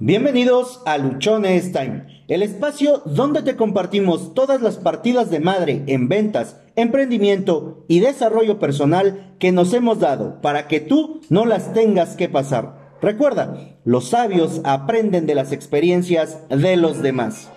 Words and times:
Bienvenidos 0.00 0.80
a 0.86 0.96
Luchones 0.96 1.72
Time, 1.72 2.24
el 2.28 2.44
espacio 2.44 3.02
donde 3.04 3.42
te 3.42 3.56
compartimos 3.56 4.32
todas 4.32 4.62
las 4.62 4.76
partidas 4.76 5.28
de 5.28 5.40
madre 5.40 5.82
en 5.88 6.08
ventas, 6.08 6.56
emprendimiento 6.76 7.84
y 7.88 7.98
desarrollo 7.98 8.60
personal 8.60 9.34
que 9.40 9.50
nos 9.50 9.74
hemos 9.74 9.98
dado 9.98 10.40
para 10.40 10.68
que 10.68 10.78
tú 10.78 11.20
no 11.30 11.46
las 11.46 11.74
tengas 11.74 12.14
que 12.14 12.28
pasar. 12.28 12.94
Recuerda, 13.02 13.76
los 13.84 14.10
sabios 14.10 14.60
aprenden 14.62 15.26
de 15.26 15.34
las 15.34 15.50
experiencias 15.50 16.48
de 16.48 16.76
los 16.76 17.02
demás. 17.02 17.50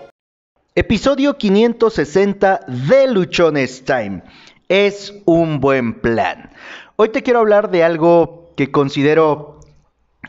Episodio 0.74 1.38
560 1.38 2.62
de 2.90 3.08
Luchones 3.08 3.86
Time. 3.86 4.24
Es 4.68 5.14
un 5.26 5.60
buen 5.60 6.02
plan. 6.02 6.50
Hoy 6.96 7.10
te 7.10 7.22
quiero 7.22 7.42
hablar 7.42 7.70
de 7.70 7.84
algo 7.84 8.52
que 8.58 8.72
considero 8.72 9.60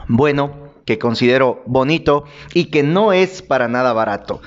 bueno, 0.09 0.62
que 0.85 0.99
considero 0.99 1.63
bonito 1.67 2.25
y 2.55 2.67
que 2.67 2.83
no 2.83 3.13
es 3.13 3.43
para 3.43 3.69
nada 3.69 3.93
barato. 3.93 4.41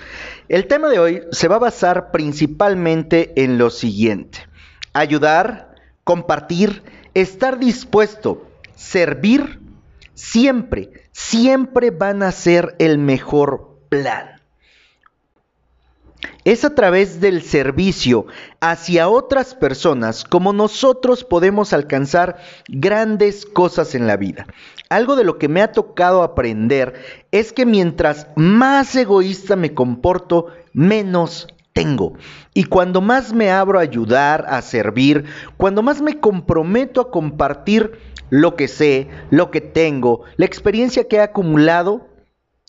El 0.48 0.68
tema 0.68 0.90
de 0.90 1.00
hoy 1.00 1.22
se 1.32 1.48
va 1.48 1.56
a 1.56 1.60
basar 1.60 2.12
principalmente 2.12 3.34
en 3.44 3.58
lo 3.58 3.70
siguiente. 3.70 4.40
Ayudar, 4.94 5.76
compartir, 6.04 6.84
estar 7.14 7.60
dispuesto, 7.60 8.48
servir, 8.76 9.60
siempre, 10.14 10.92
siempre 11.12 11.92
van 11.92 12.24
a 12.24 12.32
ser 12.32 12.76
el 12.80 12.98
mejor 12.98 13.80
plan. 13.90 14.35
Es 16.44 16.66
a 16.66 16.76
través 16.76 17.20
del 17.20 17.42
servicio 17.42 18.26
hacia 18.60 19.10
otras 19.10 19.56
personas 19.56 20.24
como 20.24 20.54
nosotros 20.54 21.24
podemos 21.24 21.74
alcanzar 21.74 22.38
grandes 22.68 23.46
cosas 23.46 23.96
en 23.96 24.08
la 24.08 24.18
vida. 24.18 24.46
Algo 24.90 25.16
de 25.16 25.24
lo 25.24 25.38
que 25.38 25.48
me 25.48 25.62
ha 25.62 25.72
tocado 25.72 26.24
aprender 26.24 26.94
es 27.32 27.52
que 27.52 27.66
mientras 27.66 28.28
más 28.36 28.96
egoísta 28.96 29.56
me 29.56 29.74
comporto, 29.74 30.48
menos 30.74 31.48
tengo. 31.74 32.14
Y 32.54 32.64
cuando 32.66 33.02
más 33.02 33.34
me 33.34 33.52
abro 33.52 33.80
a 33.80 33.84
ayudar, 33.84 34.46
a 34.48 34.62
servir, 34.62 35.26
cuando 35.58 35.84
más 35.84 36.02
me 36.02 36.20
comprometo 36.20 37.02
a 37.02 37.12
compartir 37.12 38.00
lo 38.30 38.56
que 38.56 38.68
sé, 38.68 39.10
lo 39.30 39.52
que 39.52 39.62
tengo, 39.62 40.22
la 40.38 40.46
experiencia 40.46 41.08
que 41.08 41.18
he 41.18 41.22
acumulado, 41.22 42.08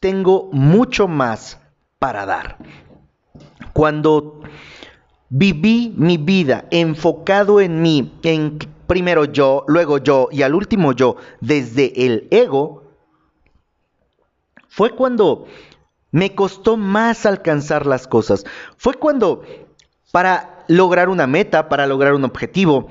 tengo 0.00 0.50
mucho 0.52 1.08
más 1.08 1.60
para 1.98 2.26
dar. 2.26 2.58
Cuando 3.76 4.40
viví 5.28 5.92
mi 5.98 6.16
vida 6.16 6.64
enfocado 6.70 7.60
en 7.60 7.82
mí, 7.82 8.18
en 8.22 8.58
primero 8.86 9.26
yo, 9.26 9.64
luego 9.68 9.98
yo 9.98 10.30
y 10.32 10.40
al 10.40 10.54
último 10.54 10.94
yo, 10.94 11.16
desde 11.42 12.06
el 12.06 12.26
ego, 12.30 12.84
fue 14.66 14.92
cuando 14.92 15.44
me 16.10 16.34
costó 16.34 16.78
más 16.78 17.26
alcanzar 17.26 17.84
las 17.84 18.08
cosas. 18.08 18.46
Fue 18.78 18.94
cuando 18.94 19.42
para 20.10 20.64
lograr 20.68 21.10
una 21.10 21.26
meta, 21.26 21.68
para 21.68 21.86
lograr 21.86 22.14
un 22.14 22.24
objetivo, 22.24 22.90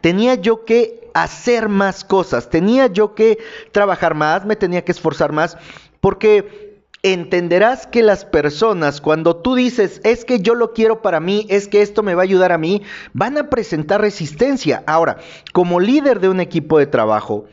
tenía 0.00 0.34
yo 0.34 0.64
que 0.64 1.08
hacer 1.14 1.68
más 1.68 2.02
cosas, 2.02 2.50
tenía 2.50 2.88
yo 2.88 3.14
que 3.14 3.38
trabajar 3.70 4.16
más, 4.16 4.44
me 4.44 4.56
tenía 4.56 4.84
que 4.84 4.90
esforzar 4.90 5.30
más, 5.30 5.56
porque 6.00 6.63
entenderás 7.04 7.86
que 7.86 8.02
las 8.02 8.24
personas, 8.24 9.02
cuando 9.02 9.36
tú 9.36 9.54
dices, 9.54 10.00
es 10.04 10.24
que 10.24 10.40
yo 10.40 10.54
lo 10.54 10.72
quiero 10.72 11.02
para 11.02 11.20
mí, 11.20 11.46
es 11.50 11.68
que 11.68 11.82
esto 11.82 12.02
me 12.02 12.14
va 12.14 12.22
a 12.22 12.24
ayudar 12.24 12.50
a 12.50 12.58
mí, 12.58 12.82
van 13.12 13.36
a 13.36 13.50
presentar 13.50 14.00
resistencia. 14.00 14.82
Ahora, 14.86 15.18
como 15.52 15.80
líder 15.80 16.18
de 16.18 16.30
un 16.30 16.40
equipo 16.40 16.78
de 16.78 16.86
trabajo, 16.86 17.44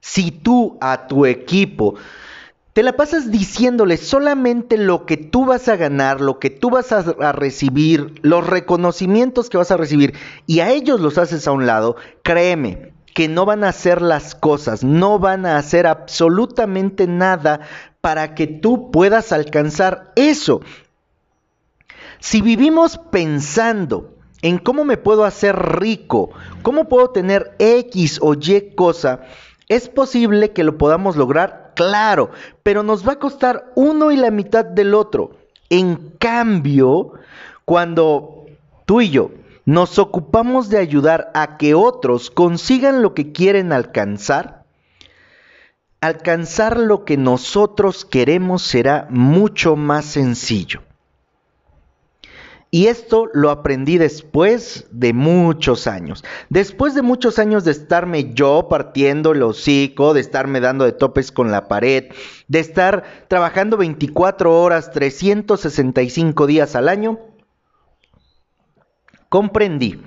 si 0.00 0.30
tú 0.30 0.76
a 0.80 1.06
tu 1.06 1.24
equipo 1.24 1.94
te 2.74 2.82
la 2.82 2.92
pasas 2.92 3.32
diciéndole 3.32 3.96
solamente 3.96 4.76
lo 4.76 5.06
que 5.06 5.16
tú 5.16 5.46
vas 5.46 5.66
a 5.68 5.76
ganar, 5.76 6.20
lo 6.20 6.38
que 6.38 6.50
tú 6.50 6.70
vas 6.70 6.92
a, 6.92 6.98
a, 6.98 7.32
recibir, 7.32 8.14
los 8.22 8.46
reconocimientos 8.46 9.48
que 9.48 9.56
vas 9.56 9.72
a 9.72 9.76
recibir, 9.76 10.14
y 10.46 10.60
a 10.60 10.70
ellos 10.70 11.00
los 11.00 11.18
haces 11.18 11.48
a 11.48 11.52
un 11.52 11.66
lado, 11.66 11.96
créeme 12.22 12.92
que 13.18 13.26
no 13.26 13.46
van 13.46 13.64
a 13.64 13.70
hacer 13.70 14.00
las 14.00 14.36
cosas, 14.36 14.84
no 14.84 15.18
van 15.18 15.44
a 15.44 15.56
hacer 15.56 15.88
absolutamente 15.88 17.08
nada 17.08 17.62
para 18.00 18.36
que 18.36 18.46
tú 18.46 18.92
puedas 18.92 19.32
alcanzar 19.32 20.12
eso. 20.14 20.60
Si 22.20 22.42
vivimos 22.42 22.96
pensando 22.96 24.14
en 24.40 24.58
cómo 24.58 24.84
me 24.84 24.98
puedo 24.98 25.24
hacer 25.24 25.56
rico, 25.80 26.30
cómo 26.62 26.88
puedo 26.88 27.10
tener 27.10 27.56
X 27.58 28.20
o 28.22 28.34
Y 28.34 28.76
cosa, 28.76 29.22
es 29.66 29.88
posible 29.88 30.52
que 30.52 30.62
lo 30.62 30.78
podamos 30.78 31.16
lograr, 31.16 31.72
claro, 31.74 32.30
pero 32.62 32.84
nos 32.84 33.04
va 33.04 33.14
a 33.14 33.18
costar 33.18 33.72
uno 33.74 34.12
y 34.12 34.16
la 34.16 34.30
mitad 34.30 34.64
del 34.64 34.94
otro. 34.94 35.32
En 35.70 36.12
cambio, 36.20 37.14
cuando 37.64 38.46
tú 38.86 39.00
y 39.00 39.10
yo 39.10 39.32
nos 39.68 39.98
ocupamos 39.98 40.70
de 40.70 40.78
ayudar 40.78 41.30
a 41.34 41.58
que 41.58 41.74
otros 41.74 42.30
consigan 42.30 43.02
lo 43.02 43.12
que 43.12 43.32
quieren 43.32 43.70
alcanzar, 43.70 44.64
alcanzar 46.00 46.78
lo 46.78 47.04
que 47.04 47.18
nosotros 47.18 48.06
queremos 48.06 48.62
será 48.62 49.06
mucho 49.10 49.76
más 49.76 50.06
sencillo. 50.06 50.80
Y 52.70 52.86
esto 52.86 53.28
lo 53.34 53.50
aprendí 53.50 53.98
después 53.98 54.86
de 54.90 55.12
muchos 55.12 55.86
años. 55.86 56.24
Después 56.48 56.94
de 56.94 57.02
muchos 57.02 57.38
años 57.38 57.64
de 57.64 57.72
estarme 57.72 58.32
yo 58.32 58.68
partiendo 58.70 59.32
el 59.32 59.42
hocico, 59.42 60.14
de 60.14 60.22
estarme 60.22 60.60
dando 60.60 60.86
de 60.86 60.92
topes 60.92 61.30
con 61.30 61.50
la 61.50 61.68
pared, 61.68 62.06
de 62.46 62.60
estar 62.60 63.04
trabajando 63.28 63.76
24 63.76 64.62
horas, 64.62 64.92
365 64.92 66.46
días 66.46 66.74
al 66.74 66.88
año, 66.88 67.27
comprendí 69.28 70.00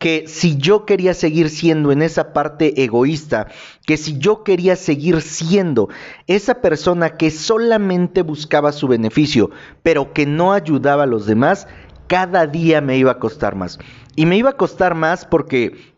que 0.00 0.24
si 0.26 0.56
yo 0.56 0.86
quería 0.86 1.12
seguir 1.12 1.50
siendo 1.50 1.92
en 1.92 2.00
esa 2.00 2.32
parte 2.32 2.82
egoísta, 2.82 3.48
que 3.86 3.98
si 3.98 4.16
yo 4.16 4.44
quería 4.44 4.74
seguir 4.74 5.20
siendo 5.20 5.90
esa 6.26 6.62
persona 6.62 7.18
que 7.18 7.30
solamente 7.30 8.22
buscaba 8.22 8.72
su 8.72 8.88
beneficio, 8.88 9.50
pero 9.82 10.14
que 10.14 10.24
no 10.24 10.54
ayudaba 10.54 11.02
a 11.02 11.06
los 11.06 11.26
demás, 11.26 11.68
cada 12.06 12.46
día 12.46 12.80
me 12.80 12.96
iba 12.96 13.12
a 13.12 13.18
costar 13.18 13.56
más. 13.56 13.78
Y 14.16 14.24
me 14.24 14.38
iba 14.38 14.50
a 14.50 14.56
costar 14.56 14.94
más 14.94 15.26
porque 15.26 15.92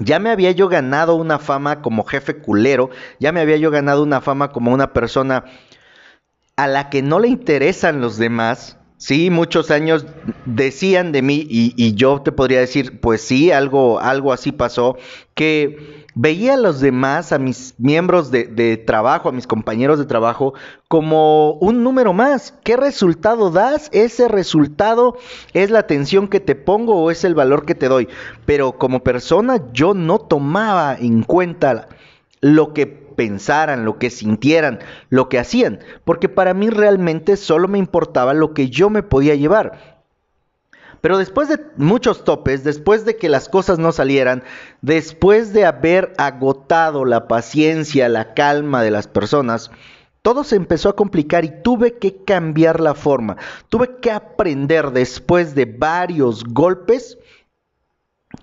ya 0.00 0.18
me 0.18 0.28
había 0.28 0.50
yo 0.50 0.68
ganado 0.68 1.14
una 1.14 1.38
fama 1.38 1.80
como 1.80 2.04
jefe 2.04 2.36
culero, 2.36 2.90
ya 3.20 3.32
me 3.32 3.40
había 3.40 3.56
yo 3.56 3.70
ganado 3.70 4.02
una 4.02 4.20
fama 4.20 4.50
como 4.50 4.70
una 4.70 4.92
persona 4.92 5.44
a 6.56 6.66
la 6.66 6.90
que 6.90 7.02
no 7.02 7.18
le 7.20 7.28
interesan 7.28 8.02
los 8.02 8.18
demás, 8.18 8.78
Sí, 9.04 9.28
muchos 9.28 9.70
años 9.70 10.06
decían 10.46 11.12
de 11.12 11.20
mí 11.20 11.46
y, 11.46 11.94
yo 11.94 12.22
te 12.22 12.32
podría 12.32 12.60
decir, 12.60 13.00
pues 13.02 13.20
sí, 13.20 13.52
algo, 13.52 14.00
algo 14.00 14.32
así 14.32 14.50
pasó, 14.50 14.96
que 15.34 16.06
veía 16.14 16.54
a 16.54 16.56
los 16.56 16.80
demás, 16.80 17.30
a 17.30 17.38
mis 17.38 17.74
miembros 17.76 18.30
de, 18.30 18.44
de, 18.44 18.78
trabajo, 18.78 19.28
a 19.28 19.32
mis 19.32 19.46
compañeros 19.46 19.98
de 19.98 20.06
trabajo, 20.06 20.54
como 20.88 21.52
un 21.56 21.82
número 21.82 22.14
más. 22.14 22.54
¿Qué 22.64 22.78
resultado 22.78 23.50
das? 23.50 23.90
Ese 23.92 24.26
resultado 24.26 25.18
es 25.52 25.70
la 25.70 25.80
atención 25.80 26.26
que 26.26 26.40
te 26.40 26.54
pongo 26.54 26.96
o 26.96 27.10
es 27.10 27.24
el 27.24 27.34
valor 27.34 27.66
que 27.66 27.74
te 27.74 27.88
doy. 27.90 28.08
Pero 28.46 28.78
como 28.78 29.04
persona 29.04 29.60
yo 29.74 29.92
no 29.92 30.18
tomaba 30.18 30.96
en 30.98 31.24
cuenta 31.24 31.88
lo 32.40 32.72
que 32.72 33.03
pensaran, 33.14 33.84
lo 33.84 33.98
que 33.98 34.10
sintieran, 34.10 34.80
lo 35.08 35.28
que 35.28 35.38
hacían, 35.38 35.80
porque 36.04 36.28
para 36.28 36.54
mí 36.54 36.70
realmente 36.70 37.36
solo 37.36 37.68
me 37.68 37.78
importaba 37.78 38.34
lo 38.34 38.54
que 38.54 38.70
yo 38.70 38.90
me 38.90 39.02
podía 39.02 39.34
llevar. 39.34 39.94
Pero 41.00 41.18
después 41.18 41.50
de 41.50 41.60
muchos 41.76 42.24
topes, 42.24 42.64
después 42.64 43.04
de 43.04 43.16
que 43.16 43.28
las 43.28 43.50
cosas 43.50 43.78
no 43.78 43.92
salieran, 43.92 44.42
después 44.80 45.52
de 45.52 45.66
haber 45.66 46.14
agotado 46.16 47.04
la 47.04 47.28
paciencia, 47.28 48.08
la 48.08 48.32
calma 48.32 48.82
de 48.82 48.90
las 48.90 49.06
personas, 49.06 49.70
todo 50.22 50.44
se 50.44 50.56
empezó 50.56 50.88
a 50.88 50.96
complicar 50.96 51.44
y 51.44 51.52
tuve 51.62 51.98
que 51.98 52.24
cambiar 52.24 52.80
la 52.80 52.94
forma. 52.94 53.36
Tuve 53.68 53.96
que 54.00 54.10
aprender 54.10 54.92
después 54.92 55.54
de 55.54 55.66
varios 55.66 56.42
golpes 56.44 57.18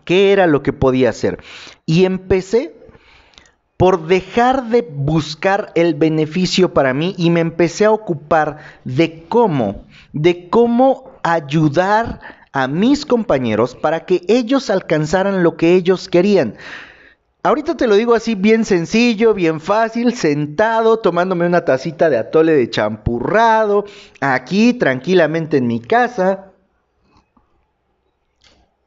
qué 0.06 0.32
era 0.32 0.46
lo 0.46 0.62
que 0.62 0.74
podía 0.74 1.10
hacer. 1.10 1.44
Y 1.88 2.06
empecé 2.06 2.76
por 3.82 4.06
dejar 4.06 4.66
de 4.66 4.88
buscar 4.88 5.72
el 5.74 5.96
beneficio 5.96 6.72
para 6.72 6.94
mí 6.94 7.16
y 7.18 7.32
me 7.32 7.40
empecé 7.40 7.86
a 7.86 7.92
ocupar 7.92 8.58
de 8.84 9.24
cómo, 9.28 9.86
de 10.14 10.50
cómo 10.50 11.10
ayudar 11.24 12.20
a 12.52 12.68
mis 12.68 13.08
compañeros 13.08 13.74
para 13.74 14.06
que 14.06 14.22
ellos 14.28 14.70
alcanzaran 14.70 15.42
lo 15.42 15.58
que 15.58 15.74
ellos 15.74 16.10
querían. 16.10 16.58
Ahorita 17.42 17.76
te 17.76 17.88
lo 17.88 17.96
digo 17.96 18.14
así 18.14 18.36
bien 18.36 18.66
sencillo, 18.66 19.34
bien 19.34 19.60
fácil, 19.60 20.14
sentado, 20.14 21.00
tomándome 21.00 21.48
una 21.48 21.66
tacita 21.66 22.12
de 22.12 22.20
atole 22.20 22.54
de 22.54 22.70
champurrado, 22.70 23.86
aquí 24.20 24.76
tranquilamente 24.76 25.58
en 25.58 25.66
mi 25.66 25.80
casa, 25.80 26.51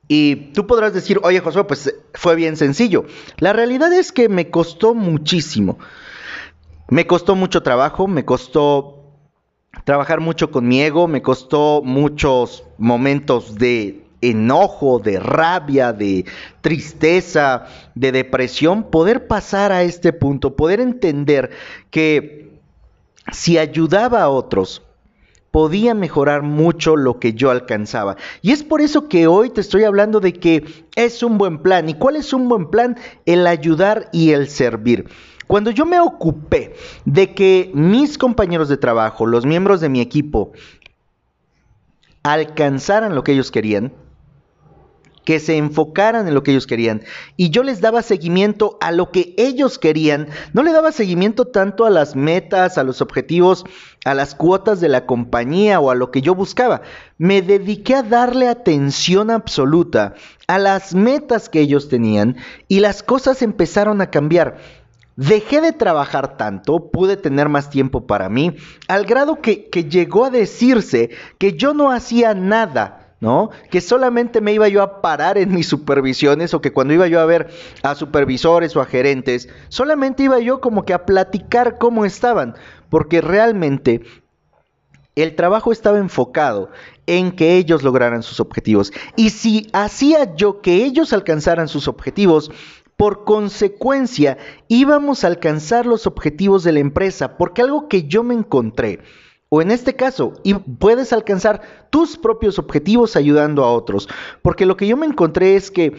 y 0.09 0.53
tú 0.53 0.67
podrás 0.67 0.93
decir, 0.93 1.21
oye 1.23 1.41
Josué, 1.41 1.65
pues 1.65 1.95
fue 2.15 2.35
bien 2.35 2.57
sencillo. 2.57 3.05
La 3.39 3.53
realidad 3.53 3.93
es 3.93 4.13
que 4.13 4.29
me 4.29 4.51
costó 4.51 4.95
muchísimo. 4.95 5.79
Me 6.89 7.07
costó 7.07 7.35
mucho 7.35 7.63
trabajo, 7.63 8.07
me 8.07 8.25
costó 8.25 9.05
trabajar 9.85 10.21
mucho 10.21 10.51
con 10.51 10.69
mi 10.69 10.83
ego, 10.83 11.09
me 11.09 11.23
costó 11.23 11.83
muchos 11.83 12.65
momentos 12.79 13.57
de 13.57 14.05
enojo, 14.21 14.99
de 14.99 15.19
rabia, 15.19 15.93
de 15.93 16.25
tristeza, 16.61 17.67
de 17.95 18.13
depresión, 18.13 18.91
poder 18.91 19.27
pasar 19.27 19.73
a 19.73 19.83
este 19.83 20.13
punto, 20.13 20.57
poder 20.57 20.81
entender 20.81 21.51
que 21.91 22.61
si 23.33 23.59
ayudaba 23.59 24.23
a 24.23 24.29
otros, 24.29 24.83
podía 25.55 25.95
mejorar 25.95 26.43
mucho 26.43 26.97
lo 26.97 27.21
que 27.21 27.35
yo 27.35 27.53
alcanzaba. 27.53 28.17
Y 28.43 28.51
es 28.51 28.65
por 28.65 28.81
eso 28.81 29.09
que 29.09 29.29
hoy 29.29 29.51
te 29.51 29.61
estoy 29.61 29.85
hablando 29.85 30.19
de 30.19 30.33
que 30.33 30.65
es 30.97 31.23
un 31.23 31.39
buen 31.39 31.59
plan. 31.59 31.89
¿Y 31.89 31.95
cuál 31.95 32.17
es 32.17 32.33
un 32.33 32.49
buen 32.49 32.71
plan? 32.71 32.97
El 33.25 33.47
ayudar 33.47 34.09
y 34.11 34.33
el 34.33 34.49
servir. 34.49 35.09
Cuando 35.47 35.71
yo 35.71 35.87
me 35.87 36.01
ocupé 36.01 36.75
de 37.05 37.35
que 37.35 37.71
mis 37.73 38.19
compañeros 38.19 38.69
de 38.69 38.79
trabajo, 38.79 39.27
los 39.27 39.47
miembros 39.47 39.81
de 39.81 39.89
mi 39.91 40.01
equipo, 40.01 40.51
alcanzaran 42.25 43.15
lo 43.15 43.23
que 43.23 43.31
ellos 43.31 43.53
querían, 43.53 43.93
que 45.25 45.41
se 45.41 45.57
enfocaran 45.57 46.29
en 46.29 46.35
lo 46.35 46.43
que 46.43 46.53
ellos 46.53 46.67
querían. 46.67 47.03
Y 47.37 47.51
yo 47.51 47.63
les 47.63 47.81
daba 47.81 48.03
seguimiento 48.03 48.79
a 48.81 48.93
lo 48.93 49.11
que 49.11 49.35
ellos 49.37 49.79
querían. 49.79 50.29
No 50.53 50.63
le 50.63 50.73
daba 50.73 50.93
seguimiento 50.93 51.47
tanto 51.47 51.87
a 51.87 51.91
las 51.91 52.15
metas, 52.15 52.79
a 52.79 52.85
los 52.85 53.01
objetivos, 53.01 53.65
a 54.05 54.15
las 54.15 54.35
cuotas 54.35 54.81
de 54.81 54.89
la 54.89 55.07
compañía 55.07 55.81
o 55.81 55.91
a 55.91 55.95
lo 55.95 56.11
que 56.11 56.23
yo 56.23 56.35
buscaba. 56.35 56.83
Me 57.19 57.43
dediqué 57.43 57.95
a 57.95 58.03
darle 58.03 58.49
atención 58.49 59.31
absoluta 59.31 60.15
a 60.47 60.59
las 60.59 60.95
metas 60.95 61.49
que 61.49 61.61
ellos 61.61 61.89
tenían 61.89 62.37
y 62.69 62.81
las 62.81 63.03
cosas 63.03 63.43
empezaron 63.43 64.01
a 64.01 64.11
cambiar. 64.11 64.59
Dejé 65.17 65.61
de 65.61 65.73
trabajar 65.73 66.37
tanto, 66.37 66.91
pude 66.91 67.17
tener 67.17 67.49
más 67.49 67.71
tiempo 67.71 68.05
para 68.05 68.29
mí, 68.29 68.57
al 68.89 69.07
grado 69.07 69.41
que, 69.41 69.71
que 69.71 69.85
llegó 69.85 70.25
a 70.25 70.31
decirse 70.31 71.11
que 71.39 71.53
yo 71.53 71.73
no 71.73 71.93
hacía 71.93 72.35
nada 72.35 73.04
Que 73.71 73.81
solamente 73.81 74.41
me 74.41 74.53
iba 74.53 74.69
yo 74.69 74.83
a 74.83 75.01
parar 75.01 75.39
en 75.39 75.53
mis 75.53 75.67
supervisiones 75.67 76.55
o 76.55 76.61
que 76.61 76.73
cuando 76.73 76.95
iba 76.95 77.07
yo 77.07 77.21
a 77.21 77.27
ver 77.27 77.49
a 77.83 77.95
supervisores 77.95 78.77
o 78.77 78.81
a 78.81 78.87
gerentes, 78.87 79.49
solamente 79.69 80.25
iba 80.25 80.39
yo 80.41 80.61
como 80.61 80.85
que 80.85 80.95
a 80.95 81.07
platicar 81.07 81.79
cómo 81.79 82.05
estaban, 82.05 82.55
porque 82.91 83.21
realmente 83.21 84.03
el 85.15 85.37
trabajo 85.37 85.73
estaba 85.73 85.99
enfocado 85.99 86.71
en 87.07 87.33
que 87.33 87.57
ellos 87.57 87.83
lograran 87.83 88.23
sus 88.23 88.41
objetivos. 88.41 88.93
Y 89.17 89.31
si 89.31 89.69
hacía 89.73 90.35
yo 90.35 90.61
que 90.61 90.85
ellos 90.85 91.13
alcanzaran 91.13 91.69
sus 91.69 91.89
objetivos, 91.89 92.51
por 92.97 93.25
consecuencia 93.25 94.39
íbamos 94.69 95.25
a 95.25 95.29
alcanzar 95.29 95.87
los 95.87 96.07
objetivos 96.07 96.65
de 96.65 96.73
la 96.73 96.81
empresa, 96.81 97.37
porque 97.37 97.63
algo 97.63 97.89
que 97.89 98.05
yo 98.05 98.23
me 98.23 98.35
encontré, 98.35 99.01
o 99.55 99.63
en 99.63 99.71
este 99.71 99.95
caso, 99.95 100.33
y 100.43 100.55
puedes 100.55 101.13
alcanzar 101.13 101.63
tus 101.91 102.17
propios 102.17 102.59
objetivos 102.59 103.15
ayudando 103.15 103.63
a 103.63 103.71
otros. 103.71 104.09
Porque 104.43 104.67
lo 104.67 104.77
que 104.77 104.89
yo 104.89 104.97
me 104.97 105.07
encontré 105.07 105.55
es 105.55 105.71
que 105.71 105.97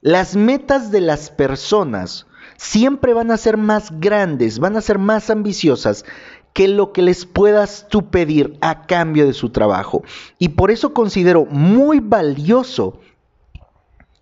las 0.00 0.34
metas 0.34 0.90
de 0.90 1.00
las 1.00 1.30
personas 1.30 2.26
siempre 2.56 3.14
van 3.14 3.30
a 3.30 3.36
ser 3.36 3.58
más 3.58 4.00
grandes, 4.00 4.58
van 4.58 4.76
a 4.76 4.80
ser 4.80 4.98
más 4.98 5.30
ambiciosas 5.30 6.04
que 6.52 6.66
lo 6.66 6.92
que 6.92 7.02
les 7.02 7.26
puedas 7.26 7.86
tú 7.88 8.10
pedir 8.10 8.58
a 8.60 8.88
cambio 8.88 9.24
de 9.24 9.34
su 9.34 9.50
trabajo. 9.50 10.02
Y 10.40 10.48
por 10.48 10.72
eso 10.72 10.92
considero 10.92 11.46
muy 11.46 12.00
valioso 12.00 12.98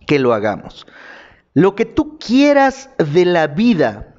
que 0.06 0.18
lo 0.18 0.34
hagamos. 0.34 0.86
Lo 1.54 1.74
que 1.74 1.86
tú 1.86 2.18
quieras 2.18 2.90
de 2.98 3.24
la 3.24 3.46
vida 3.46 4.12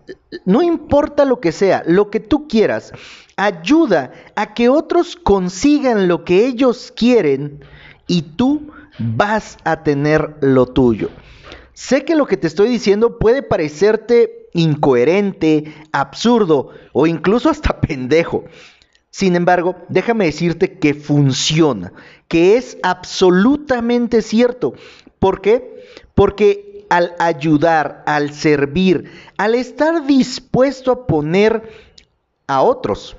no 0.46 0.62
importa 0.62 1.26
lo 1.26 1.40
que 1.40 1.52
sea, 1.52 1.84
lo 1.86 2.10
que 2.10 2.20
tú 2.20 2.48
quieras, 2.48 2.94
ayuda 3.38 4.12
a 4.36 4.54
que 4.54 4.70
otros 4.70 5.16
consigan 5.16 6.08
lo 6.08 6.24
que 6.24 6.46
ellos 6.46 6.94
quieren 6.96 7.64
y 8.08 8.22
tú 8.22 8.72
vas 9.00 9.58
a 9.64 9.84
tener 9.84 10.36
lo 10.42 10.68
tuyo. 10.68 11.10
Sé 11.74 12.06
que 12.06 12.16
lo 12.16 12.28
que 12.28 12.38
te 12.38 12.48
estoy 12.48 12.70
diciendo 12.70 13.18
puede 13.18 13.42
parecerte 13.42 14.50
incoherente, 14.54 15.74
absurdo 15.92 16.70
o 16.92 17.08
incluso 17.08 17.50
hasta 17.50 17.82
pendejo. 17.82 18.46
Sin 19.10 19.36
embargo, 19.36 19.76
déjame 19.90 20.26
decirte 20.26 20.80
que 20.80 20.96
funciona, 20.96 21.94
que 22.28 22.58
es 22.58 22.78
absolutamente 22.82 24.22
cierto. 24.24 24.74
¿Por 25.20 25.42
qué? 25.42 25.86
Porque 26.16 26.86
al 26.90 27.14
ayudar, 27.20 28.04
al 28.08 28.34
servir, 28.34 29.12
al 29.38 29.54
estar 29.56 30.06
dispuesto 30.08 30.92
a 30.92 31.08
poner 31.08 31.70
a 32.48 32.62
otros 32.62 33.16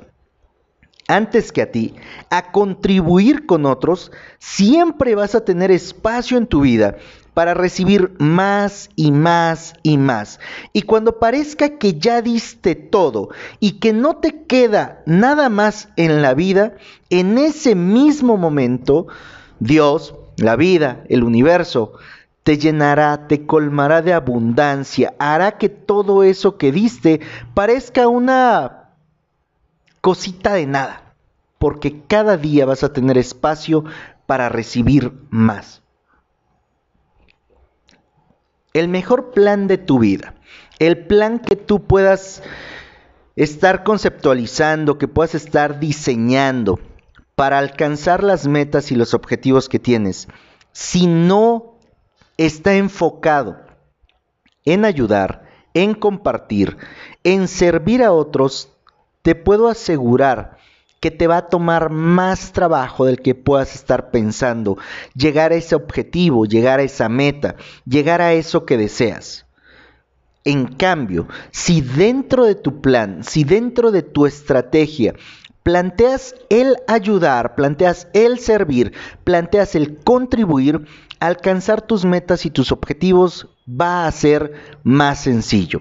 antes 1.08 1.52
que 1.52 1.62
a 1.62 1.70
ti, 1.70 1.94
a 2.30 2.50
contribuir 2.52 3.46
con 3.46 3.66
otros, 3.66 4.12
siempre 4.38 5.14
vas 5.14 5.34
a 5.34 5.44
tener 5.44 5.70
espacio 5.70 6.38
en 6.38 6.46
tu 6.46 6.62
vida 6.62 6.96
para 7.34 7.52
recibir 7.52 8.14
más 8.18 8.88
y 8.96 9.10
más 9.10 9.74
y 9.82 9.98
más. 9.98 10.38
Y 10.72 10.82
cuando 10.82 11.18
parezca 11.18 11.78
que 11.78 11.98
ya 11.98 12.22
diste 12.22 12.76
todo 12.76 13.30
y 13.60 13.80
que 13.80 13.92
no 13.92 14.16
te 14.16 14.44
queda 14.44 15.02
nada 15.04 15.48
más 15.48 15.88
en 15.96 16.22
la 16.22 16.34
vida, 16.34 16.74
en 17.10 17.36
ese 17.38 17.74
mismo 17.74 18.36
momento, 18.36 19.08
Dios, 19.58 20.14
la 20.36 20.56
vida, 20.56 21.04
el 21.08 21.24
universo, 21.24 21.94
te 22.44 22.58
llenará, 22.58 23.26
te 23.26 23.46
colmará 23.46 24.02
de 24.02 24.12
abundancia, 24.12 25.14
hará 25.18 25.52
que 25.52 25.68
todo 25.68 26.22
eso 26.22 26.56
que 26.56 26.72
diste 26.72 27.20
parezca 27.54 28.06
una 28.06 28.83
cosita 30.04 30.52
de 30.52 30.66
nada, 30.66 31.14
porque 31.56 32.02
cada 32.06 32.36
día 32.36 32.66
vas 32.66 32.84
a 32.84 32.92
tener 32.92 33.16
espacio 33.16 33.84
para 34.26 34.50
recibir 34.50 35.14
más. 35.30 35.80
El 38.74 38.88
mejor 38.88 39.30
plan 39.30 39.66
de 39.66 39.78
tu 39.78 39.98
vida, 39.98 40.34
el 40.78 41.06
plan 41.06 41.38
que 41.38 41.56
tú 41.56 41.86
puedas 41.86 42.42
estar 43.34 43.82
conceptualizando, 43.82 44.98
que 44.98 45.08
puedas 45.08 45.34
estar 45.34 45.80
diseñando 45.80 46.78
para 47.34 47.56
alcanzar 47.56 48.22
las 48.22 48.46
metas 48.46 48.92
y 48.92 48.96
los 48.96 49.14
objetivos 49.14 49.70
que 49.70 49.78
tienes, 49.78 50.28
si 50.72 51.06
no 51.06 51.78
está 52.36 52.74
enfocado 52.74 53.56
en 54.66 54.84
ayudar, 54.84 55.48
en 55.72 55.94
compartir, 55.94 56.76
en 57.22 57.48
servir 57.48 58.02
a 58.02 58.12
otros, 58.12 58.73
te 59.24 59.34
puedo 59.34 59.68
asegurar 59.68 60.58
que 61.00 61.10
te 61.10 61.26
va 61.26 61.38
a 61.38 61.48
tomar 61.48 61.88
más 61.88 62.52
trabajo 62.52 63.06
del 63.06 63.22
que 63.22 63.34
puedas 63.34 63.74
estar 63.74 64.10
pensando, 64.10 64.76
llegar 65.14 65.50
a 65.50 65.54
ese 65.54 65.74
objetivo, 65.74 66.44
llegar 66.44 66.78
a 66.78 66.82
esa 66.82 67.08
meta, 67.08 67.56
llegar 67.86 68.20
a 68.20 68.34
eso 68.34 68.66
que 68.66 68.76
deseas. 68.76 69.46
En 70.44 70.66
cambio, 70.66 71.26
si 71.52 71.80
dentro 71.80 72.44
de 72.44 72.54
tu 72.54 72.82
plan, 72.82 73.24
si 73.24 73.44
dentro 73.44 73.90
de 73.92 74.02
tu 74.02 74.26
estrategia 74.26 75.14
planteas 75.62 76.34
el 76.50 76.76
ayudar, 76.86 77.54
planteas 77.54 78.08
el 78.12 78.38
servir, 78.38 78.92
planteas 79.24 79.74
el 79.74 79.96
contribuir, 79.96 80.84
alcanzar 81.18 81.80
tus 81.80 82.04
metas 82.04 82.44
y 82.44 82.50
tus 82.50 82.72
objetivos 82.72 83.48
va 83.66 84.06
a 84.06 84.12
ser 84.12 84.52
más 84.82 85.20
sencillo. 85.20 85.80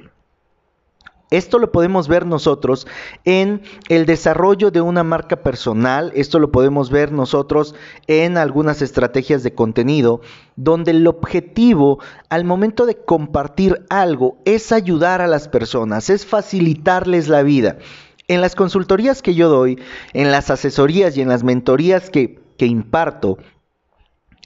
Esto 1.33 1.57
lo 1.57 1.71
podemos 1.71 2.07
ver 2.07 2.27
nosotros 2.27 2.85
en 3.25 3.63
el 3.89 4.05
desarrollo 4.05 4.69
de 4.69 4.81
una 4.81 5.03
marca 5.03 5.37
personal, 5.37 6.11
esto 6.13 6.37
lo 6.37 6.51
podemos 6.51 6.91
ver 6.91 7.11
nosotros 7.11 7.73
en 8.05 8.37
algunas 8.37 8.83
estrategias 8.83 9.41
de 9.41 9.55
contenido, 9.55 10.21
donde 10.57 10.91
el 10.91 11.07
objetivo 11.07 11.97
al 12.29 12.45
momento 12.45 12.85
de 12.85 12.97
compartir 12.97 13.83
algo 13.89 14.37
es 14.45 14.71
ayudar 14.71 15.21
a 15.21 15.27
las 15.27 15.47
personas, 15.47 16.11
es 16.11 16.23
facilitarles 16.23 17.29
la 17.29 17.41
vida. 17.41 17.79
En 18.27 18.39
las 18.39 18.53
consultorías 18.53 19.23
que 19.23 19.33
yo 19.33 19.49
doy, 19.49 19.81
en 20.13 20.29
las 20.29 20.51
asesorías 20.51 21.17
y 21.17 21.21
en 21.21 21.29
las 21.29 21.43
mentorías 21.43 22.11
que, 22.11 22.43
que 22.59 22.67
imparto, 22.67 23.39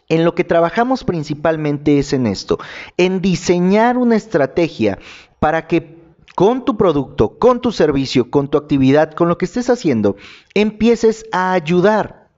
en 0.07 0.23
lo 0.23 0.35
que 0.35 0.45
trabajamos 0.45 1.03
principalmente 1.03 1.99
es 1.99 2.13
en 2.13 2.27
esto, 2.27 2.59
en 2.95 3.19
diseñar 3.21 3.97
una 3.97 4.15
estrategia 4.15 4.99
para 5.41 5.67
que 5.67 5.96
con 6.37 6.65
tu 6.65 6.77
producto, 6.77 7.39
con 7.39 7.61
tu 7.61 7.71
servicio, 7.71 8.29
con 8.29 8.47
tu 8.47 8.59
actividad, 8.59 9.11
con 9.13 9.27
lo 9.27 9.39
que 9.39 9.45
estés 9.45 9.71
haciendo, 9.71 10.17
empieces 10.53 11.25
a 11.31 11.53
ayudar. 11.53 12.29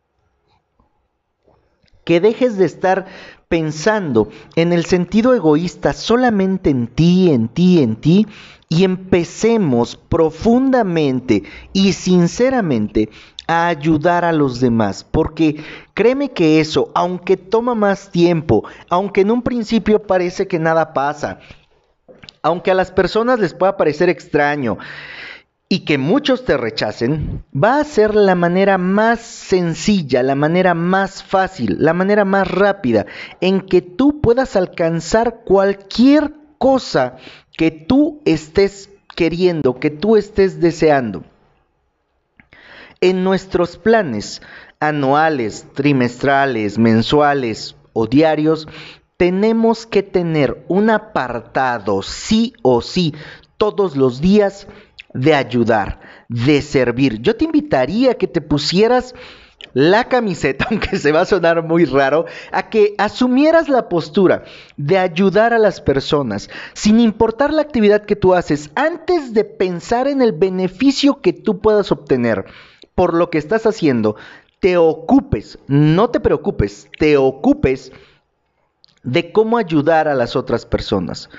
Que 2.05 2.21
dejes 2.21 2.57
de 2.57 2.63
estar 2.63 3.07
pensando 3.49 4.29
en 4.55 4.71
el 4.71 4.85
sentido 4.85 5.33
egoísta 5.33 5.91
solamente 5.91 6.69
en 6.69 6.87
ti, 6.87 7.29
en 7.29 7.49
ti, 7.49 7.83
en 7.83 7.97
ti, 7.97 8.25
y 8.69 8.85
empecemos 8.85 9.97
profundamente 9.97 11.43
y 11.73 11.91
sinceramente 11.91 13.09
a 13.47 13.67
ayudar 13.67 14.23
a 14.23 14.31
los 14.31 14.61
demás, 14.61 15.03
porque 15.03 15.61
créeme 15.93 16.31
que 16.31 16.61
eso, 16.61 16.89
aunque 16.95 17.35
toma 17.35 17.75
más 17.75 18.11
tiempo, 18.11 18.63
aunque 18.89 19.21
en 19.21 19.31
un 19.31 19.41
principio 19.41 20.03
parece 20.03 20.47
que 20.47 20.57
nada 20.57 20.93
pasa, 20.93 21.39
aunque 22.41 22.72
a 22.72 22.75
las 22.75 22.91
personas 22.91 23.39
les 23.39 23.53
pueda 23.53 23.77
parecer 23.77 24.10
extraño, 24.10 24.77
y 25.72 25.81
que 25.81 26.00
muchos 26.00 26.46
te 26.46 26.58
rechacen, 26.58 27.43
va 27.55 27.79
a 27.79 27.84
ser 27.84 28.15
la 28.15 28.34
manera 28.34 28.79
más 28.79 29.19
sencilla, 29.19 30.24
la 30.24 30.34
manera 30.34 30.74
más 30.74 31.24
fácil, 31.24 31.77
la 31.79 31.93
manera 31.93 32.25
más 32.25 32.50
rápida 32.50 33.05
en 33.39 33.62
que 33.62 33.84
tú 33.84 34.19
puedas 34.19 34.55
alcanzar 34.55 35.41
cualquier 35.46 36.34
cosa 36.58 37.17
que 37.55 37.69
tú 37.69 38.19
estés 38.25 38.89
queriendo, 39.15 39.79
que 39.79 39.91
tú 39.91 40.17
estés 40.17 40.60
deseando. 40.60 41.24
En 43.00 43.24
nuestros 43.24 43.77
planes 43.77 44.41
anuales, 44.79 45.67
trimestrales, 45.75 46.79
mensuales 46.79 47.75
o 47.93 48.08
diarios, 48.08 48.67
tenemos 49.19 49.85
que 49.85 50.01
tener 50.01 50.63
un 50.69 50.89
apartado 50.89 52.01
sí 52.01 52.53
o 52.61 52.81
sí 52.81 53.13
todos 53.57 53.97
los 53.97 54.21
días 54.21 54.65
de 55.13 55.35
ayudar, 55.35 55.99
de 56.29 56.61
servir. 56.61 57.21
Yo 57.21 57.35
te 57.35 57.43
invitaría 57.43 58.11
a 58.11 58.13
que 58.13 58.27
te 58.27 58.39
pusieras 58.39 59.13
la 59.73 60.05
camiseta, 60.05 60.67
aunque 60.71 60.97
se 60.97 61.11
va 61.11 61.21
a 61.21 61.25
sonar 61.25 61.63
muy 61.63 61.83
raro, 61.83 62.27
a 62.53 62.69
que 62.69 62.95
asumieras 62.97 63.67
la 63.67 63.89
postura 63.89 64.45
de 64.77 64.97
ayudar 64.97 65.53
a 65.53 65.59
las 65.59 65.81
personas, 65.81 66.49
sin 66.71 67.01
importar 67.01 67.51
la 67.51 67.61
actividad 67.61 68.05
que 68.05 68.15
tú 68.15 68.35
haces, 68.35 68.71
antes 68.75 69.33
de 69.33 69.43
pensar 69.43 70.07
en 70.07 70.21
el 70.21 70.31
beneficio 70.31 71.19
que 71.19 71.33
tú 71.33 71.59
puedas 71.59 71.91
obtener 71.91 72.45
por 72.95 73.13
lo 73.13 73.29
que 73.29 73.38
estás 73.38 73.65
haciendo, 73.65 74.15
te 74.61 74.77
ocupes, 74.77 75.59
no 75.67 76.09
te 76.09 76.21
preocupes, 76.21 76.88
te 76.97 77.17
ocupes 77.17 77.91
de 79.03 79.31
cómo 79.31 79.57
ayudar 79.57 80.07
a 80.07 80.15
las 80.15 80.35
otras 80.35 80.65
personas. 80.65 81.29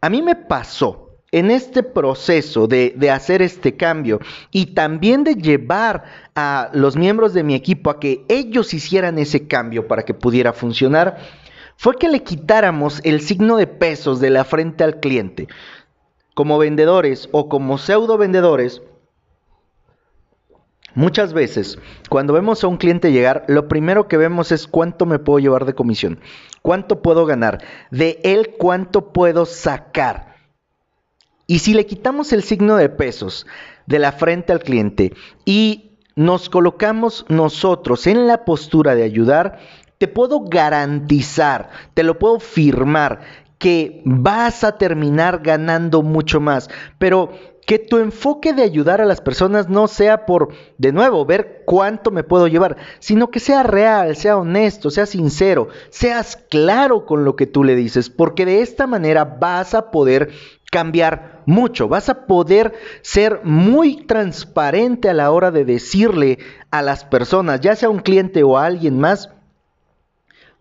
A 0.00 0.10
mí 0.10 0.22
me 0.22 0.34
pasó 0.34 1.10
en 1.32 1.50
este 1.50 1.82
proceso 1.82 2.66
de, 2.66 2.94
hacer 3.10 3.40
este 3.40 3.76
cambio 3.76 4.20
y 4.50 4.66
también 4.74 5.24
de 5.24 5.34
llevar 5.34 6.04
a 6.34 6.70
los 6.74 6.96
miembros 6.96 7.32
de 7.32 7.42
mi 7.42 7.54
equipo 7.54 7.88
a 7.88 7.98
que 7.98 8.24
ellos 8.28 8.74
hicieran 8.74 9.18
ese 9.18 9.48
cambio 9.48 9.88
para 9.88 10.04
que 10.04 10.12
pudiera 10.12 10.52
funcionar, 10.52 11.18
fue 11.76 11.96
que 11.96 12.08
le 12.08 12.22
quitáramos 12.22 13.00
el 13.04 13.22
signo 13.22 13.56
de 13.56 13.66
pesos 13.66 14.20
de 14.20 14.30
la 14.30 14.44
frente 14.44 14.84
al 14.84 15.00
cliente. 15.00 15.48
Como 16.34 16.58
vendedores 16.58 17.28
o 17.32 17.48
como 17.48 17.78
pseudo 17.78 18.18
vendedores, 18.18 18.82
Muchas 20.94 21.32
veces, 21.32 21.78
cuando 22.10 22.34
vemos 22.34 22.62
a 22.62 22.68
un 22.68 22.76
cliente 22.76 23.12
llegar, 23.12 23.44
lo 23.48 23.66
primero 23.66 24.08
que 24.08 24.18
vemos 24.18 24.52
es 24.52 24.66
cuánto 24.66 25.06
me 25.06 25.18
puedo 25.18 25.38
llevar 25.38 25.64
de 25.64 25.74
comisión, 25.74 26.20
cuánto 26.60 27.00
puedo 27.00 27.24
ganar, 27.24 27.62
de 27.90 28.20
él 28.24 28.54
cuánto 28.58 29.12
puedo 29.12 29.46
sacar. 29.46 30.36
Y 31.46 31.60
si 31.60 31.72
le 31.72 31.86
quitamos 31.86 32.32
el 32.32 32.42
signo 32.42 32.76
de 32.76 32.88
pesos 32.88 33.46
de 33.86 33.98
la 33.98 34.12
frente 34.12 34.52
al 34.52 34.60
cliente 34.60 35.14
y 35.44 35.98
nos 36.14 36.50
colocamos 36.50 37.24
nosotros 37.28 38.06
en 38.06 38.26
la 38.26 38.44
postura 38.44 38.94
de 38.94 39.02
ayudar, 39.02 39.58
te 39.96 40.08
puedo 40.08 40.40
garantizar, 40.40 41.70
te 41.94 42.02
lo 42.02 42.18
puedo 42.18 42.38
firmar, 42.38 43.20
que 43.58 44.02
vas 44.04 44.64
a 44.64 44.76
terminar 44.76 45.40
ganando 45.42 46.02
mucho 46.02 46.40
más. 46.40 46.68
Pero 46.98 47.30
que 47.66 47.78
tu 47.78 47.98
enfoque 47.98 48.52
de 48.52 48.62
ayudar 48.62 49.00
a 49.00 49.04
las 49.04 49.20
personas 49.20 49.68
no 49.68 49.88
sea 49.88 50.26
por, 50.26 50.48
de 50.78 50.92
nuevo, 50.92 51.24
ver 51.24 51.62
cuánto 51.64 52.10
me 52.10 52.24
puedo 52.24 52.48
llevar, 52.48 52.76
sino 52.98 53.30
que 53.30 53.40
sea 53.40 53.62
real, 53.62 54.16
sea 54.16 54.36
honesto, 54.36 54.90
sea 54.90 55.06
sincero, 55.06 55.68
seas 55.90 56.36
claro 56.50 57.06
con 57.06 57.24
lo 57.24 57.36
que 57.36 57.46
tú 57.46 57.64
le 57.64 57.76
dices, 57.76 58.10
porque 58.10 58.44
de 58.44 58.62
esta 58.62 58.86
manera 58.86 59.24
vas 59.24 59.74
a 59.74 59.90
poder 59.90 60.30
cambiar 60.72 61.42
mucho. 61.44 61.86
Vas 61.86 62.08
a 62.08 62.26
poder 62.26 62.72
ser 63.02 63.42
muy 63.44 64.06
transparente 64.06 65.10
a 65.10 65.14
la 65.14 65.30
hora 65.30 65.50
de 65.50 65.66
decirle 65.66 66.38
a 66.70 66.80
las 66.80 67.04
personas, 67.04 67.60
ya 67.60 67.76
sea 67.76 67.90
un 67.90 67.98
cliente 67.98 68.42
o 68.42 68.56
a 68.56 68.64
alguien 68.64 68.98
más, 68.98 69.28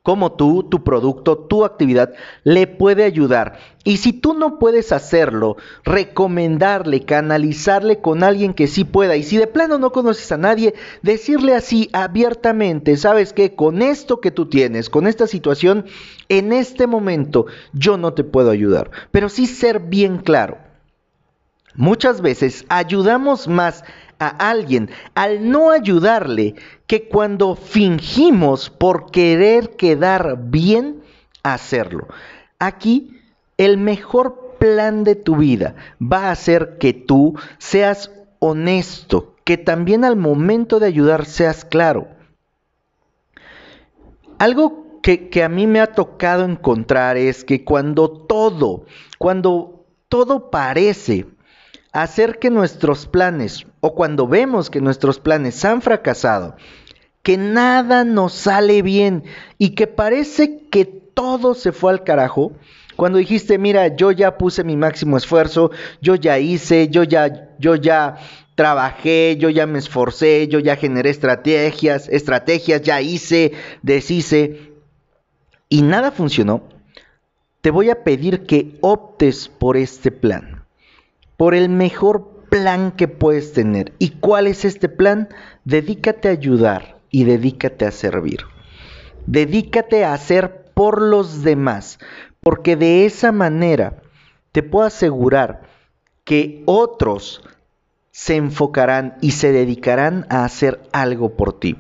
cómo 0.04 0.34
tú, 0.34 0.64
tu 0.64 0.84
producto, 0.84 1.38
tu 1.38 1.64
actividad 1.64 2.14
le 2.44 2.68
puede 2.68 3.04
ayudar. 3.04 3.60
Y 3.84 3.98
si 3.98 4.14
tú 4.14 4.34
no 4.34 4.58
puedes 4.58 4.92
hacerlo, 4.92 5.58
recomendarle, 5.84 7.06
canalizarle 7.06 8.00
con 8.00 8.24
alguien 8.24 8.54
que 8.54 8.68
sí 8.68 8.84
pueda. 8.84 9.16
Y 9.16 9.24
si 9.24 9.38
de 9.38 9.48
plano 9.48 9.78
no 9.78 9.92
conoces 9.92 10.32
a 10.32 10.38
nadie, 10.38 10.74
decirle 11.02 11.56
así 11.56 11.90
abiertamente, 11.94 12.98
sabes 12.98 13.34
que 13.34 13.56
con 13.56 13.82
esto 13.82 14.20
que 14.22 14.32
tú 14.32 14.48
tienes, 14.48 14.90
con 14.90 15.08
esta 15.08 15.28
situación, 15.28 15.86
en 16.30 16.54
este 16.54 16.88
momento 16.88 17.46
yo 17.74 17.98
no 17.98 18.14
te 18.14 18.24
puedo 18.24 18.52
ayudar. 18.52 18.92
Pero 19.12 19.30
sí 19.30 19.46
ser 19.46 19.80
bien 19.80 20.18
claro. 20.18 20.71
Muchas 21.76 22.22
veces 22.22 22.66
ayudamos 22.70 23.48
más 23.48 23.84
a 24.20 24.28
alguien 24.50 24.90
al 25.16 25.50
no 25.50 25.72
ayudarle 25.72 26.56
que 26.86 27.08
cuando 27.08 27.56
fingimos 27.56 28.70
por 28.70 29.10
querer 29.12 29.76
quedar 29.78 30.38
bien 30.44 31.02
hacerlo. 31.44 32.08
Aquí 32.60 33.20
el 33.58 33.78
mejor 33.78 34.56
plan 34.60 35.04
de 35.04 35.16
tu 35.16 35.38
vida 35.38 35.76
va 36.02 36.30
a 36.30 36.36
ser 36.36 36.78
que 36.78 36.94
tú 36.94 37.36
seas 37.58 38.12
honesto, 38.40 39.36
que 39.44 39.58
también 39.58 40.06
al 40.06 40.18
momento 40.18 40.80
de 40.80 40.88
ayudar 40.88 41.26
seas 41.26 41.66
claro. 41.66 42.08
Algo 44.38 45.00
que, 45.02 45.30
que, 45.30 45.44
a 45.44 45.50
mí 45.50 45.66
me 45.66 45.80
ha 45.80 45.94
tocado 45.94 46.46
encontrar 46.46 47.18
es 47.18 47.44
que 47.44 47.64
cuando 47.64 48.10
todo, 48.10 48.86
cuando 49.18 49.86
todo 50.10 50.52
parece 50.52 51.26
hacer 51.92 52.40
que 52.40 52.50
nuestros 52.50 53.06
planes, 53.06 53.66
o 53.82 53.96
cuando 53.96 54.28
vemos 54.28 54.70
que 54.70 54.82
nuestros 54.82 55.20
planes 55.20 55.64
han 55.66 55.82
fracasado, 55.82 56.56
que 57.24 57.38
nada 57.38 58.04
nos 58.04 58.34
sale 58.34 58.82
bien 58.82 59.24
y 59.58 59.72
que 59.72 59.88
parece 59.88 60.68
que 60.70 60.86
todo 60.86 61.54
se 61.54 61.72
fue 61.72 61.92
al 61.92 62.04
carajo, 62.04 62.54
cuando 62.96 63.18
dijiste, 63.18 63.58
mira, 63.58 63.96
yo 63.96 64.12
ya 64.12 64.38
puse 64.38 64.64
mi 64.64 64.78
máximo 64.78 65.18
esfuerzo, 65.18 65.72
yo 66.02 66.16
ya 66.16 66.40
hice, 66.40 66.88
yo 66.90 67.04
ya, 67.04 67.50
yo 67.58 67.76
ya 67.76 68.18
trabajé, 68.56 69.38
yo 69.38 69.50
ya 69.50 69.66
me 69.66 69.80
esforcé, 69.80 70.48
yo 70.48 70.60
ya 70.60 70.76
generé 70.76 71.10
estrategias, 71.10 72.08
estrategias, 72.10 72.82
ya 72.82 73.02
hice, 73.02 73.54
deshice, 73.82 74.74
y 75.68 75.82
nada 75.82 76.12
funcionó, 76.12 76.64
te 77.62 77.72
voy 77.72 77.90
a 77.90 78.04
pedir 78.04 78.46
que 78.46 78.78
optes 78.82 79.48
por 79.48 79.78
este 79.78 80.12
plan 80.12 80.51
por 81.42 81.56
el 81.56 81.70
mejor 81.70 82.46
plan 82.52 82.92
que 82.92 83.08
puedes 83.08 83.52
tener. 83.52 83.94
¿Y 83.98 84.10
cuál 84.10 84.46
es 84.46 84.64
este 84.64 84.90
plan? 84.90 85.28
Dedícate 85.66 86.28
a 86.28 86.34
ayudar 86.34 87.00
y 87.10 87.24
dedícate 87.24 87.88
a 87.88 87.92
servir. 87.92 88.42
Dedícate 89.26 90.06
a 90.06 90.14
hacer 90.14 90.66
por 90.76 91.02
los 91.02 91.42
demás, 91.42 91.98
porque 92.42 92.76
de 92.76 93.08
esa 93.08 93.32
manera 93.32 94.04
te 94.52 94.62
puedo 94.62 94.86
asegurar 94.86 95.64
que 96.26 96.62
otros 96.68 97.42
se 98.12 98.36
enfocarán 98.36 99.18
y 99.20 99.32
se 99.32 99.52
dedicarán 99.52 100.28
a 100.30 100.46
hacer 100.46 100.80
algo 100.92 101.38
por 101.38 101.60
ti. 101.60 101.76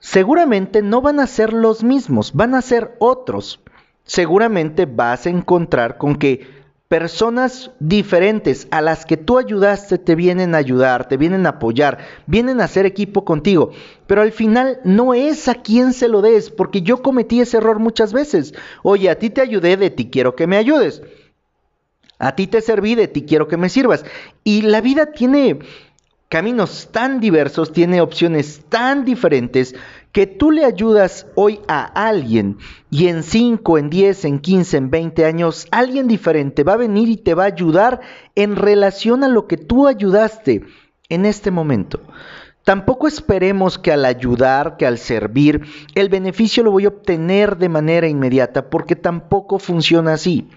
Seguramente 0.00 0.82
no 0.82 1.02
van 1.02 1.20
a 1.20 1.28
ser 1.28 1.52
los 1.52 1.84
mismos, 1.84 2.32
van 2.32 2.56
a 2.56 2.62
ser 2.62 2.96
otros. 2.98 3.60
Seguramente 4.02 4.86
vas 4.86 5.24
a 5.24 5.30
encontrar 5.30 5.98
con 5.98 6.16
que 6.16 6.63
personas 6.88 7.70
diferentes 7.80 8.68
a 8.70 8.80
las 8.80 9.06
que 9.06 9.16
tú 9.16 9.38
ayudaste 9.38 9.98
te 9.98 10.14
vienen 10.14 10.54
a 10.54 10.58
ayudar, 10.58 11.08
te 11.08 11.16
vienen 11.16 11.46
a 11.46 11.50
apoyar, 11.50 11.98
vienen 12.26 12.60
a 12.60 12.64
hacer 12.64 12.86
equipo 12.86 13.24
contigo. 13.24 13.70
Pero 14.06 14.22
al 14.22 14.32
final 14.32 14.80
no 14.84 15.14
es 15.14 15.48
a 15.48 15.54
quien 15.54 15.92
se 15.92 16.08
lo 16.08 16.20
des, 16.20 16.50
porque 16.50 16.82
yo 16.82 17.02
cometí 17.02 17.40
ese 17.40 17.56
error 17.56 17.78
muchas 17.78 18.12
veces. 18.12 18.54
Oye, 18.82 19.08
a 19.08 19.18
ti 19.18 19.30
te 19.30 19.40
ayudé, 19.40 19.76
de 19.76 19.90
ti 19.90 20.10
quiero 20.10 20.36
que 20.36 20.46
me 20.46 20.56
ayudes. 20.56 21.02
A 22.18 22.36
ti 22.36 22.46
te 22.46 22.60
serví, 22.60 22.94
de 22.94 23.08
ti 23.08 23.22
quiero 23.22 23.48
que 23.48 23.56
me 23.56 23.68
sirvas. 23.68 24.04
Y 24.44 24.62
la 24.62 24.80
vida 24.80 25.06
tiene 25.06 25.58
caminos 26.28 26.88
tan 26.92 27.20
diversos, 27.20 27.72
tiene 27.72 28.00
opciones 28.00 28.62
tan 28.68 29.04
diferentes 29.04 29.74
que 30.14 30.28
tú 30.28 30.52
le 30.52 30.64
ayudas 30.64 31.26
hoy 31.34 31.58
a 31.66 31.82
alguien 31.86 32.58
y 32.88 33.08
en 33.08 33.24
5, 33.24 33.78
en 33.78 33.90
10, 33.90 34.24
en 34.26 34.38
15, 34.38 34.76
en 34.76 34.90
20 34.90 35.24
años, 35.24 35.66
alguien 35.72 36.06
diferente 36.06 36.62
va 36.62 36.74
a 36.74 36.76
venir 36.76 37.08
y 37.08 37.16
te 37.16 37.34
va 37.34 37.42
a 37.42 37.46
ayudar 37.48 38.00
en 38.36 38.54
relación 38.54 39.24
a 39.24 39.28
lo 39.28 39.48
que 39.48 39.56
tú 39.56 39.88
ayudaste 39.88 40.62
en 41.08 41.26
este 41.26 41.50
momento. 41.50 42.00
Tampoco 42.62 43.08
esperemos 43.08 43.76
que 43.76 43.90
al 43.90 44.04
ayudar, 44.04 44.76
que 44.76 44.86
al 44.86 44.98
servir, 44.98 45.62
el 45.96 46.08
beneficio 46.10 46.62
lo 46.62 46.70
voy 46.70 46.84
a 46.84 46.90
obtener 46.90 47.56
de 47.56 47.68
manera 47.68 48.06
inmediata, 48.06 48.70
porque 48.70 48.94
tampoco 48.94 49.58
funciona 49.58 50.12
así. 50.12 50.48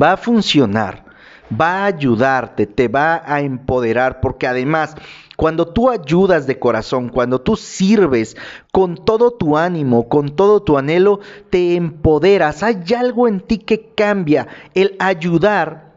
Va 0.00 0.12
a 0.12 0.16
funcionar 0.16 1.04
va 1.50 1.82
a 1.82 1.86
ayudarte, 1.86 2.66
te 2.66 2.88
va 2.88 3.22
a 3.24 3.40
empoderar, 3.40 4.20
porque 4.20 4.46
además, 4.46 4.94
cuando 5.36 5.68
tú 5.68 5.90
ayudas 5.90 6.46
de 6.46 6.58
corazón, 6.58 7.08
cuando 7.08 7.40
tú 7.40 7.56
sirves 7.56 8.36
con 8.72 9.04
todo 9.04 9.32
tu 9.32 9.56
ánimo, 9.56 10.08
con 10.08 10.36
todo 10.36 10.62
tu 10.62 10.78
anhelo, 10.78 11.20
te 11.50 11.76
empoderas, 11.76 12.62
hay 12.62 12.82
algo 12.96 13.28
en 13.28 13.40
ti 13.40 13.58
que 13.58 13.92
cambia. 13.94 14.48
El 14.74 14.96
ayudar 14.98 15.92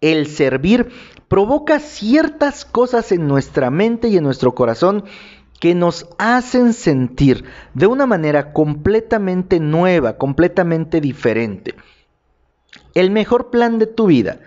El 0.00 0.26
servir 0.28 0.88
provoca 1.28 1.78
ciertas 1.78 2.64
cosas 2.64 3.12
en 3.12 3.28
nuestra 3.28 3.70
mente 3.70 4.08
y 4.08 4.16
en 4.16 4.24
nuestro 4.24 4.54
corazón 4.54 5.04
que 5.60 5.74
nos 5.74 6.08
hacen 6.18 6.72
sentir 6.72 7.44
de 7.74 7.86
una 7.86 8.06
manera 8.06 8.52
completamente 8.54 9.60
nueva, 9.60 10.16
completamente 10.16 11.02
diferente. 11.02 11.74
El 12.94 13.10
mejor 13.10 13.50
plan 13.50 13.78
de 13.78 13.86
tu 13.86 14.06
vida, 14.06 14.40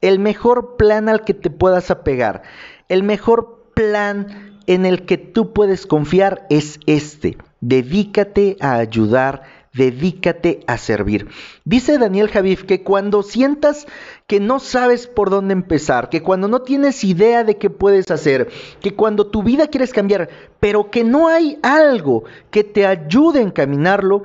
el 0.00 0.18
mejor 0.18 0.76
plan 0.76 1.08
al 1.08 1.24
que 1.24 1.34
te 1.34 1.50
puedas 1.50 1.90
apegar, 1.90 2.42
el 2.88 3.02
mejor 3.02 3.70
plan 3.74 4.60
en 4.66 4.86
el 4.86 5.04
que 5.04 5.18
tú 5.18 5.52
puedes 5.52 5.86
confiar 5.86 6.46
es 6.50 6.80
este. 6.86 7.38
Dedícate 7.60 8.56
a 8.60 8.76
ayudar 8.76 9.42
dedícate 9.74 10.60
a 10.66 10.78
servir. 10.78 11.28
Dice 11.64 11.98
Daniel 11.98 12.28
Javif 12.28 12.62
que 12.64 12.82
cuando 12.82 13.22
sientas 13.22 13.86
que 14.26 14.40
no 14.40 14.60
sabes 14.60 15.06
por 15.06 15.30
dónde 15.30 15.52
empezar, 15.52 16.08
que 16.08 16.22
cuando 16.22 16.48
no 16.48 16.62
tienes 16.62 17.04
idea 17.04 17.44
de 17.44 17.58
qué 17.58 17.68
puedes 17.70 18.10
hacer, 18.10 18.48
que 18.80 18.94
cuando 18.94 19.26
tu 19.26 19.42
vida 19.42 19.66
quieres 19.66 19.92
cambiar, 19.92 20.28
pero 20.60 20.90
que 20.90 21.04
no 21.04 21.28
hay 21.28 21.58
algo 21.62 22.24
que 22.50 22.64
te 22.64 22.86
ayude 22.86 23.40
a 23.40 23.42
encaminarlo, 23.42 24.24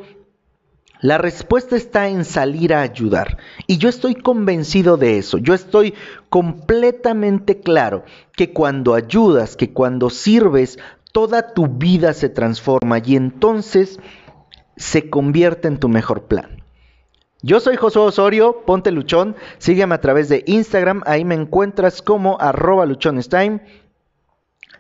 la 1.01 1.18
respuesta 1.18 1.75
está 1.75 2.10
en 2.10 2.25
salir 2.25 2.74
a 2.74 2.82
ayudar. 2.82 3.38
Y 3.68 3.77
yo 3.77 3.88
estoy 3.88 4.15
convencido 4.15 4.98
de 4.98 5.18
eso. 5.18 5.38
Yo 5.38 5.53
estoy 5.53 5.94
completamente 6.29 7.62
claro 7.62 8.03
que 8.34 8.51
cuando 8.51 8.96
ayudas, 8.96 9.56
que 9.56 9.72
cuando 9.72 10.10
sirves, 10.10 10.77
toda 11.12 11.53
tu 11.53 11.68
vida 11.68 12.13
se 12.13 12.29
transforma 12.29 13.00
y 13.00 13.15
entonces 13.15 14.00
se 14.75 15.10
convierte 15.10 15.68
en 15.68 15.79
tu 15.79 15.89
mejor 15.89 16.24
plan. 16.24 16.63
Yo 17.41 17.62
soy 17.62 17.77
Josué 17.77 18.01
Osorio, 18.01 18.63
ponte 18.65 18.91
luchón, 18.91 19.38
sígueme 19.60 19.96
a 19.96 20.01
través 20.01 20.27
de 20.27 20.44
Instagram, 20.46 21.03
ahí 21.06 21.24
me 21.24 21.36
encuentras 21.36 22.01
como 22.01 22.38
arroba 22.41 22.86
luchonestime. 22.86 23.62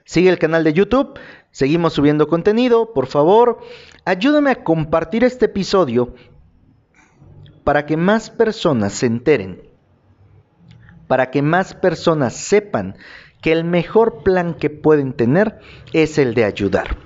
Sigue 0.03 0.29
el 0.29 0.39
canal 0.39 0.65
de 0.65 0.73
YouTube, 0.73 1.17
seguimos 1.51 1.93
subiendo 1.93 2.27
contenido, 2.27 2.93
por 2.93 3.07
favor, 3.07 3.59
ayúdame 4.05 4.51
a 4.51 4.63
compartir 4.63 5.23
este 5.23 5.45
episodio 5.45 6.13
para 7.63 7.85
que 7.85 7.97
más 7.97 8.29
personas 8.29 8.93
se 8.93 9.05
enteren, 9.05 9.61
para 11.07 11.31
que 11.31 11.41
más 11.41 11.73
personas 11.73 12.33
sepan 12.33 12.95
que 13.41 13.51
el 13.51 13.63
mejor 13.63 14.23
plan 14.23 14.53
que 14.53 14.69
pueden 14.69 15.13
tener 15.13 15.59
es 15.93 16.17
el 16.17 16.33
de 16.33 16.45
ayudar. 16.45 16.97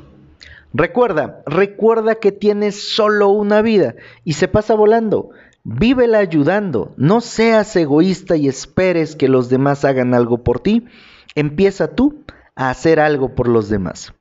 Recuerda, 0.74 1.44
recuerda 1.46 2.16
que 2.16 2.32
tienes 2.32 2.96
solo 2.96 3.30
una 3.30 3.62
vida 3.62 3.96
y 4.24 4.34
se 4.34 4.48
pasa 4.48 4.74
volando. 4.74 5.30
Vívela 5.64 6.18
ayudando, 6.18 6.94
no 6.98 7.22
seas 7.22 7.76
egoísta 7.76 8.36
y 8.36 8.48
esperes 8.48 9.16
que 9.16 9.30
los 9.30 9.50
demás 9.50 9.86
hagan 9.86 10.14
algo 10.14 10.44
por 10.44 10.60
ti. 10.60 10.86
Empieza 11.36 11.90
tú 11.90 12.24
a 12.56 12.70
hacer 12.70 13.00
algo 13.00 13.36
por 13.36 13.48
los 13.48 13.70
demás. 13.70 14.14